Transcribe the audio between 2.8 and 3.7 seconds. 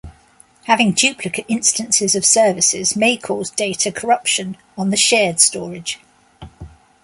may cause